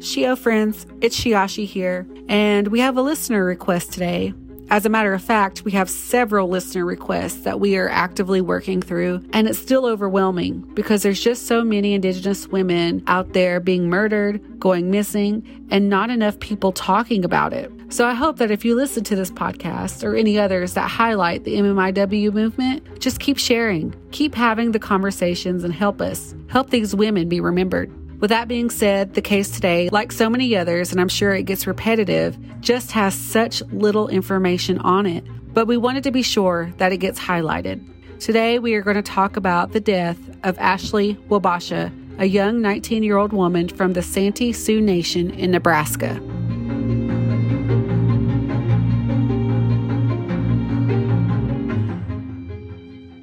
Shio 0.00 0.36
friends, 0.36 0.86
it's 1.02 1.20
Shiashi 1.20 1.66
here, 1.66 2.06
and 2.26 2.68
we 2.68 2.80
have 2.80 2.96
a 2.96 3.02
listener 3.02 3.44
request 3.44 3.92
today. 3.92 4.32
As 4.70 4.86
a 4.86 4.88
matter 4.88 5.12
of 5.12 5.22
fact, 5.22 5.62
we 5.66 5.72
have 5.72 5.90
several 5.90 6.48
listener 6.48 6.86
requests 6.86 7.42
that 7.42 7.60
we 7.60 7.76
are 7.76 7.90
actively 7.90 8.40
working 8.40 8.80
through, 8.80 9.22
and 9.34 9.46
it's 9.46 9.58
still 9.58 9.84
overwhelming 9.84 10.60
because 10.72 11.02
there's 11.02 11.22
just 11.22 11.46
so 11.46 11.62
many 11.62 11.92
Indigenous 11.92 12.48
women 12.48 13.02
out 13.08 13.34
there 13.34 13.60
being 13.60 13.90
murdered, 13.90 14.40
going 14.58 14.90
missing, 14.90 15.66
and 15.70 15.90
not 15.90 16.08
enough 16.08 16.40
people 16.40 16.72
talking 16.72 17.22
about 17.22 17.52
it. 17.52 17.70
So 17.90 18.06
I 18.06 18.14
hope 18.14 18.38
that 18.38 18.50
if 18.50 18.64
you 18.64 18.74
listen 18.76 19.04
to 19.04 19.16
this 19.16 19.30
podcast 19.30 20.02
or 20.02 20.16
any 20.16 20.38
others 20.38 20.72
that 20.74 20.88
highlight 20.88 21.44
the 21.44 21.56
MMIW 21.56 22.32
movement, 22.32 23.00
just 23.00 23.20
keep 23.20 23.36
sharing, 23.36 23.94
keep 24.12 24.34
having 24.34 24.72
the 24.72 24.78
conversations, 24.78 25.62
and 25.62 25.74
help 25.74 26.00
us 26.00 26.34
help 26.48 26.70
these 26.70 26.94
women 26.94 27.28
be 27.28 27.38
remembered. 27.38 27.92
With 28.20 28.28
that 28.28 28.48
being 28.48 28.68
said, 28.68 29.14
the 29.14 29.22
case 29.22 29.50
today, 29.50 29.88
like 29.90 30.12
so 30.12 30.28
many 30.28 30.54
others, 30.54 30.92
and 30.92 31.00
I'm 31.00 31.08
sure 31.08 31.32
it 31.32 31.44
gets 31.44 31.66
repetitive, 31.66 32.36
just 32.60 32.92
has 32.92 33.14
such 33.14 33.62
little 33.72 34.08
information 34.08 34.78
on 34.80 35.06
it. 35.06 35.24
But 35.54 35.66
we 35.66 35.78
wanted 35.78 36.04
to 36.04 36.10
be 36.10 36.20
sure 36.20 36.70
that 36.76 36.92
it 36.92 36.98
gets 36.98 37.18
highlighted. 37.18 37.82
Today, 38.20 38.58
we 38.58 38.74
are 38.74 38.82
going 38.82 38.96
to 38.96 39.02
talk 39.02 39.38
about 39.38 39.72
the 39.72 39.80
death 39.80 40.18
of 40.44 40.58
Ashleigh 40.58 41.16
Wabasha, 41.28 41.90
a 42.18 42.26
young 42.26 42.60
19 42.60 43.02
year 43.02 43.16
old 43.16 43.32
woman 43.32 43.68
from 43.68 43.94
the 43.94 44.02
Santee 44.02 44.52
Sioux 44.52 44.82
Nation 44.82 45.30
in 45.30 45.50
Nebraska. 45.50 46.20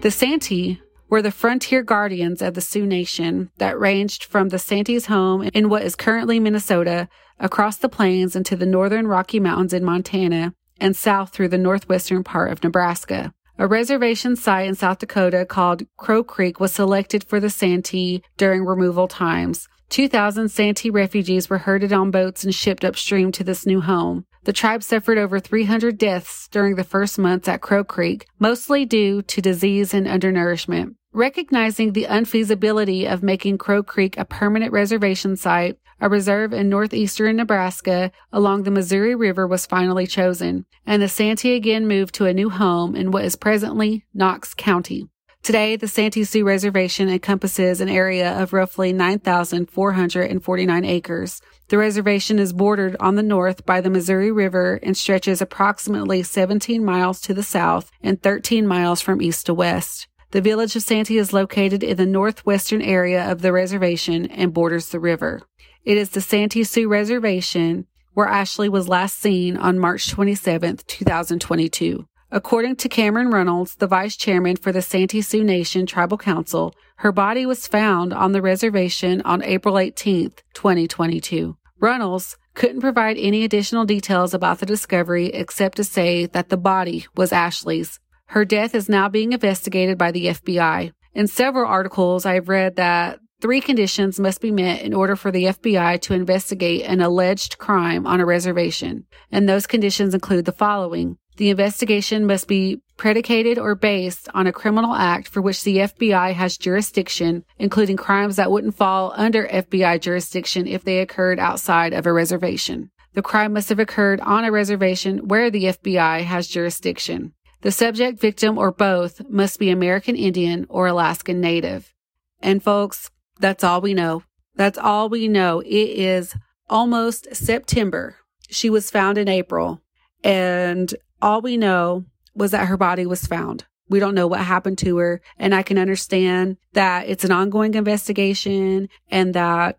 The 0.00 0.10
Santee 0.10 0.80
were 1.10 1.20
the 1.20 1.32
frontier 1.32 1.82
guardians 1.82 2.40
of 2.40 2.54
the 2.54 2.60
Sioux 2.60 2.86
Nation 2.86 3.50
that 3.58 3.78
ranged 3.78 4.24
from 4.24 4.48
the 4.48 4.58
Santee's 4.58 5.06
home 5.06 5.42
in 5.52 5.68
what 5.68 5.82
is 5.82 5.96
currently 5.96 6.38
Minnesota 6.38 7.08
across 7.40 7.76
the 7.76 7.88
plains 7.88 8.36
into 8.36 8.54
the 8.54 8.64
northern 8.64 9.08
Rocky 9.08 9.40
Mountains 9.40 9.72
in 9.72 9.84
Montana 9.84 10.54
and 10.80 10.96
south 10.96 11.32
through 11.32 11.48
the 11.48 11.58
northwestern 11.58 12.22
part 12.22 12.52
of 12.52 12.62
Nebraska. 12.62 13.34
A 13.58 13.66
reservation 13.66 14.36
site 14.36 14.68
in 14.68 14.74
South 14.74 15.00
Dakota 15.00 15.44
called 15.44 15.82
Crow 15.98 16.22
Creek 16.22 16.60
was 16.60 16.72
selected 16.72 17.24
for 17.24 17.40
the 17.40 17.50
Santee 17.50 18.22
during 18.38 18.64
removal 18.64 19.08
times. 19.08 19.68
2,000 19.90 20.48
Santee 20.48 20.88
refugees 20.88 21.50
were 21.50 21.58
herded 21.58 21.92
on 21.92 22.12
boats 22.12 22.44
and 22.44 22.54
shipped 22.54 22.84
upstream 22.84 23.32
to 23.32 23.42
this 23.42 23.66
new 23.66 23.80
home. 23.80 24.24
The 24.44 24.52
tribe 24.52 24.82
suffered 24.82 25.18
over 25.18 25.40
300 25.40 25.98
deaths 25.98 26.48
during 26.50 26.76
the 26.76 26.84
first 26.84 27.18
months 27.18 27.48
at 27.48 27.60
Crow 27.60 27.84
Creek, 27.84 28.26
mostly 28.38 28.86
due 28.86 29.20
to 29.22 29.42
disease 29.42 29.92
and 29.92 30.06
undernourishment. 30.06 30.94
Recognizing 31.12 31.92
the 31.92 32.04
unfeasibility 32.04 33.04
of 33.04 33.24
making 33.24 33.58
Crow 33.58 33.82
Creek 33.82 34.16
a 34.16 34.24
permanent 34.24 34.72
reservation 34.72 35.34
site, 35.34 35.76
a 36.00 36.08
reserve 36.08 36.52
in 36.52 36.68
northeastern 36.68 37.34
Nebraska 37.34 38.12
along 38.32 38.62
the 38.62 38.70
Missouri 38.70 39.16
River 39.16 39.44
was 39.44 39.66
finally 39.66 40.06
chosen, 40.06 40.66
and 40.86 41.02
the 41.02 41.08
Santee 41.08 41.56
again 41.56 41.88
moved 41.88 42.14
to 42.14 42.26
a 42.26 42.32
new 42.32 42.48
home 42.48 42.94
in 42.94 43.10
what 43.10 43.24
is 43.24 43.34
presently 43.34 44.04
Knox 44.14 44.54
County. 44.54 45.08
Today, 45.42 45.74
the 45.74 45.88
Santee 45.88 46.22
Sioux 46.22 46.44
Reservation 46.44 47.08
encompasses 47.08 47.80
an 47.80 47.88
area 47.88 48.40
of 48.40 48.52
roughly 48.52 48.92
9,449 48.92 50.84
acres. 50.84 51.42
The 51.68 51.78
reservation 51.78 52.38
is 52.38 52.52
bordered 52.52 52.94
on 53.00 53.16
the 53.16 53.24
north 53.24 53.66
by 53.66 53.80
the 53.80 53.90
Missouri 53.90 54.30
River 54.30 54.78
and 54.80 54.96
stretches 54.96 55.42
approximately 55.42 56.22
17 56.22 56.84
miles 56.84 57.20
to 57.22 57.34
the 57.34 57.42
south 57.42 57.90
and 58.00 58.22
13 58.22 58.64
miles 58.64 59.00
from 59.00 59.20
east 59.20 59.46
to 59.46 59.54
west. 59.54 60.06
The 60.32 60.40
village 60.40 60.76
of 60.76 60.82
Santee 60.82 61.18
is 61.18 61.32
located 61.32 61.82
in 61.82 61.96
the 61.96 62.06
northwestern 62.06 62.82
area 62.82 63.30
of 63.30 63.42
the 63.42 63.52
reservation 63.52 64.26
and 64.26 64.54
borders 64.54 64.90
the 64.90 65.00
river. 65.00 65.42
It 65.84 65.96
is 65.96 66.10
the 66.10 66.20
Santee 66.20 66.62
Sioux 66.62 66.88
Reservation 66.88 67.86
where 68.14 68.28
Ashleigh 68.28 68.68
was 68.68 68.88
last 68.88 69.18
seen 69.18 69.56
on 69.56 69.78
March 69.78 70.10
27, 70.10 70.80
2022. 70.86 72.06
According 72.30 72.76
to 72.76 72.88
Cameron 72.88 73.30
Reynolds, 73.30 73.74
the 73.74 73.88
vice 73.88 74.16
chairman 74.16 74.56
for 74.56 74.70
the 74.70 74.82
Santee 74.82 75.20
Sioux 75.20 75.42
Nation 75.42 75.84
Tribal 75.84 76.18
Council, 76.18 76.74
her 76.96 77.10
body 77.10 77.44
was 77.44 77.66
found 77.66 78.12
on 78.12 78.30
the 78.30 78.42
reservation 78.42 79.20
on 79.22 79.42
April 79.42 79.78
18, 79.78 80.30
2022. 80.54 81.56
Reynolds 81.80 82.36
couldn't 82.54 82.82
provide 82.82 83.16
any 83.16 83.42
additional 83.42 83.84
details 83.84 84.32
about 84.32 84.60
the 84.60 84.66
discovery 84.66 85.26
except 85.26 85.76
to 85.76 85.84
say 85.84 86.26
that 86.26 86.50
the 86.50 86.56
body 86.56 87.06
was 87.16 87.32
Ashleigh's. 87.32 87.98
Her 88.30 88.44
death 88.44 88.76
is 88.76 88.88
now 88.88 89.08
being 89.08 89.32
investigated 89.32 89.98
by 89.98 90.12
the 90.12 90.26
FBI. 90.26 90.92
In 91.14 91.26
several 91.26 91.66
articles, 91.66 92.24
I've 92.24 92.48
read 92.48 92.76
that 92.76 93.18
three 93.40 93.60
conditions 93.60 94.20
must 94.20 94.40
be 94.40 94.52
met 94.52 94.82
in 94.82 94.94
order 94.94 95.16
for 95.16 95.32
the 95.32 95.46
FBI 95.46 96.00
to 96.02 96.14
investigate 96.14 96.82
an 96.82 97.00
alleged 97.00 97.58
crime 97.58 98.06
on 98.06 98.20
a 98.20 98.24
reservation. 98.24 99.04
And 99.32 99.48
those 99.48 99.66
conditions 99.66 100.14
include 100.14 100.44
the 100.44 100.52
following. 100.52 101.18
The 101.38 101.50
investigation 101.50 102.24
must 102.24 102.46
be 102.46 102.80
predicated 102.96 103.58
or 103.58 103.74
based 103.74 104.28
on 104.32 104.46
a 104.46 104.52
criminal 104.52 104.94
act 104.94 105.26
for 105.26 105.42
which 105.42 105.64
the 105.64 105.78
FBI 105.78 106.32
has 106.32 106.56
jurisdiction, 106.56 107.44
including 107.58 107.96
crimes 107.96 108.36
that 108.36 108.52
wouldn't 108.52 108.76
fall 108.76 109.12
under 109.16 109.48
FBI 109.48 110.00
jurisdiction 110.00 110.68
if 110.68 110.84
they 110.84 111.00
occurred 111.00 111.40
outside 111.40 111.92
of 111.92 112.06
a 112.06 112.12
reservation. 112.12 112.92
The 113.14 113.22
crime 113.22 113.54
must 113.54 113.70
have 113.70 113.80
occurred 113.80 114.20
on 114.20 114.44
a 114.44 114.52
reservation 114.52 115.26
where 115.26 115.50
the 115.50 115.64
FBI 115.64 116.22
has 116.22 116.46
jurisdiction. 116.46 117.32
The 117.62 117.70
subject, 117.70 118.20
victim, 118.20 118.56
or 118.56 118.72
both 118.72 119.20
must 119.28 119.58
be 119.58 119.70
American 119.70 120.16
Indian 120.16 120.66
or 120.68 120.86
Alaskan 120.86 121.40
Native. 121.40 121.92
And 122.40 122.62
folks, 122.62 123.10
that's 123.38 123.62
all 123.62 123.80
we 123.80 123.94
know. 123.94 124.22
That's 124.56 124.78
all 124.78 125.08
we 125.08 125.28
know. 125.28 125.60
It 125.60 125.68
is 125.68 126.34
almost 126.68 127.34
September. 127.34 128.16
She 128.48 128.70
was 128.70 128.90
found 128.90 129.18
in 129.18 129.28
April. 129.28 129.80
And 130.24 130.94
all 131.20 131.40
we 131.40 131.56
know 131.56 132.04
was 132.34 132.52
that 132.52 132.66
her 132.66 132.76
body 132.76 133.06
was 133.06 133.26
found. 133.26 133.66
We 133.88 133.98
don't 133.98 134.14
know 134.14 134.26
what 134.26 134.40
happened 134.40 134.78
to 134.78 134.96
her. 134.98 135.20
And 135.38 135.54
I 135.54 135.62
can 135.62 135.78
understand 135.78 136.56
that 136.72 137.08
it's 137.08 137.24
an 137.24 137.32
ongoing 137.32 137.74
investigation 137.74 138.88
and 139.10 139.34
that 139.34 139.78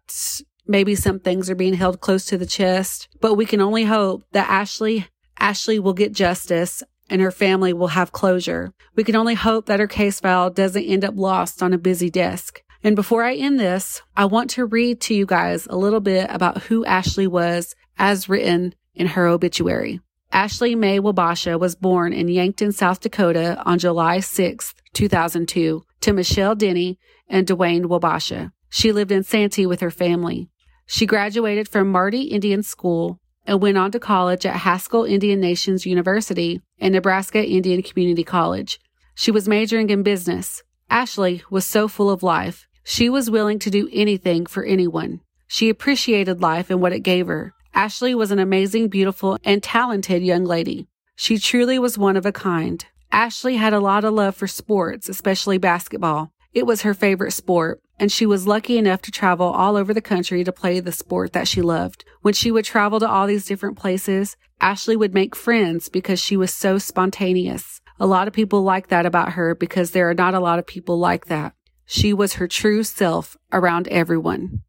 maybe 0.67 0.95
some 0.95 1.19
things 1.19 1.49
are 1.49 1.55
being 1.55 1.73
held 1.73 2.01
close 2.01 2.25
to 2.25 2.37
the 2.37 2.45
chest, 2.45 3.07
but 3.19 3.35
we 3.35 3.45
can 3.45 3.61
only 3.61 3.85
hope 3.85 4.23
that 4.31 4.47
Ashleigh 4.49 5.05
Ashleigh 5.39 5.79
will 5.79 5.93
get 5.93 6.13
justice 6.13 6.83
and 7.11 7.21
her 7.21 7.29
family 7.29 7.73
will 7.73 7.89
have 7.89 8.13
closure. 8.13 8.73
We 8.95 9.03
can 9.03 9.17
only 9.17 9.35
hope 9.35 9.65
that 9.65 9.81
her 9.81 9.87
case 9.87 10.21
file 10.21 10.49
doesn't 10.49 10.83
end 10.83 11.03
up 11.03 11.13
lost 11.17 11.61
on 11.61 11.73
a 11.73 11.77
busy 11.77 12.09
desk. 12.09 12.63
And 12.83 12.95
before 12.95 13.23
I 13.23 13.35
end 13.35 13.59
this, 13.59 14.01
I 14.15 14.25
want 14.25 14.49
to 14.51 14.65
read 14.65 15.01
to 15.01 15.13
you 15.13 15.25
guys 15.25 15.67
a 15.67 15.75
little 15.75 15.99
bit 15.99 16.27
about 16.29 16.63
who 16.63 16.85
Ashleigh 16.85 17.27
was 17.27 17.75
as 17.99 18.29
written 18.29 18.73
in 18.95 19.07
her 19.07 19.27
obituary. 19.27 19.99
Ashleigh 20.31 20.77
Mae 20.77 20.99
Wabasha 20.99 21.59
was 21.59 21.75
born 21.75 22.13
in 22.13 22.29
Yankton, 22.29 22.71
South 22.71 23.01
Dakota 23.01 23.61
on 23.65 23.77
July 23.77 24.21
6, 24.21 24.73
2002 24.93 25.83
to 25.99 26.13
Michelle 26.13 26.55
Denny 26.55 26.97
and 27.27 27.45
Dwayne 27.45 27.85
Wabasha. 27.85 28.51
She 28.69 28.93
lived 28.93 29.11
in 29.11 29.23
Santee 29.23 29.65
with 29.65 29.81
her 29.81 29.91
family. 29.91 30.49
She 30.85 31.05
graduated 31.05 31.67
from 31.67 31.91
Marty 31.91 32.23
Indian 32.23 32.63
School 32.63 33.19
and 33.45 33.61
went 33.61 33.77
on 33.77 33.91
to 33.91 33.99
college 33.99 34.45
at 34.45 34.55
Haskell 34.55 35.03
Indian 35.03 35.39
Nations 35.39 35.85
University 35.85 36.61
and 36.81 36.93
Nebraska 36.93 37.41
Indian 37.41 37.81
Community 37.81 38.25
College. 38.25 38.79
She 39.15 39.31
was 39.31 39.47
majoring 39.47 39.89
in 39.89 40.03
business. 40.03 40.63
Ashleigh 40.89 41.43
was 41.49 41.65
so 41.65 41.87
full 41.87 42.09
of 42.09 42.23
life. 42.23 42.67
She 42.83 43.09
was 43.09 43.31
willing 43.31 43.59
to 43.59 43.69
do 43.69 43.87
anything 43.93 44.45
for 44.45 44.65
anyone. 44.65 45.21
She 45.47 45.69
appreciated 45.69 46.41
life 46.41 46.69
and 46.69 46.81
what 46.81 46.91
it 46.91 46.99
gave 47.01 47.27
her. 47.27 47.53
Ashleigh 47.73 48.15
was 48.15 48.31
an 48.31 48.39
amazing, 48.39 48.89
beautiful, 48.89 49.37
and 49.45 49.63
talented 49.63 50.23
young 50.23 50.43
lady. 50.43 50.87
She 51.15 51.37
truly 51.37 51.79
was 51.79 51.97
one 51.97 52.17
of 52.17 52.25
a 52.25 52.31
kind. 52.31 52.83
Ashleigh 53.13 53.57
had 53.57 53.73
a 53.73 53.79
lot 53.79 54.03
of 54.03 54.13
love 54.13 54.35
for 54.35 54.47
sports, 54.47 55.07
especially 55.07 55.57
basketball. 55.57 56.31
It 56.53 56.65
was 56.65 56.81
her 56.81 56.93
favorite 56.93 57.31
sport, 57.31 57.81
and 58.01 58.11
she 58.11 58.25
was 58.25 58.47
lucky 58.47 58.79
enough 58.79 59.03
to 59.03 59.11
travel 59.11 59.45
all 59.45 59.77
over 59.77 59.93
the 59.93 60.01
country 60.01 60.43
to 60.43 60.51
play 60.51 60.79
the 60.79 60.91
sport 60.91 61.33
that 61.33 61.47
she 61.47 61.61
loved. 61.61 62.03
When 62.21 62.33
she 62.33 62.49
would 62.49 62.65
travel 62.65 62.99
to 62.99 63.07
all 63.07 63.27
these 63.27 63.45
different 63.45 63.77
places, 63.77 64.35
Ashleigh 64.59 64.97
would 64.97 65.13
make 65.13 65.35
friends 65.35 65.87
because 65.87 66.19
she 66.19 66.35
was 66.35 66.51
so 66.51 66.79
spontaneous. 66.79 67.79
A 67.99 68.07
lot 68.07 68.27
of 68.27 68.33
people 68.33 68.63
like 68.63 68.87
that 68.87 69.05
about 69.05 69.33
her 69.33 69.53
because 69.53 69.91
there 69.91 70.09
are 70.09 70.15
not 70.15 70.33
a 70.33 70.39
lot 70.39 70.57
of 70.57 70.65
people 70.65 70.97
like 70.97 71.27
that. 71.27 71.53
She 71.85 72.11
was 72.11 72.33
her 72.33 72.47
true 72.47 72.83
self 72.83 73.37
around 73.53 73.87
everyone. 73.89 74.63